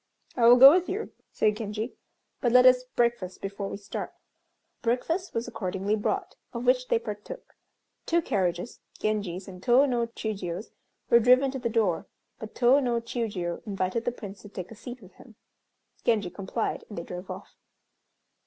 "I 0.35 0.47
will 0.47 0.55
go 0.57 0.71
with 0.71 0.89
you," 0.89 1.11
said 1.31 1.57
Genji, 1.57 1.93
"but 2.39 2.51
let 2.51 2.65
us 2.65 2.85
breakfast 2.95 3.39
before 3.39 3.67
we 3.69 3.77
start." 3.77 4.11
Breakfast 4.81 5.35
was 5.35 5.47
accordingly 5.47 5.95
brought, 5.95 6.35
of 6.53 6.65
which 6.65 6.87
they 6.87 6.97
partook. 6.97 7.53
Two 8.07 8.19
carriages, 8.19 8.79
Genji's 8.97 9.47
and 9.47 9.61
Tô 9.61 9.87
no 9.87 10.07
Chiûjiô's, 10.07 10.71
were 11.11 11.19
driven 11.19 11.51
to 11.51 11.59
the 11.59 11.69
door, 11.69 12.07
but 12.39 12.55
Tô 12.55 12.81
no 12.81 12.99
Chiûjiô 12.99 13.61
invited 13.67 14.05
the 14.05 14.11
Prince 14.11 14.41
to 14.41 14.49
take 14.49 14.71
a 14.71 14.75
seat 14.75 15.03
with 15.03 15.13
him. 15.17 15.35
Genji 16.03 16.31
complied, 16.31 16.83
and 16.89 16.97
they 16.97 17.03
drove 17.03 17.29
off. 17.29 17.55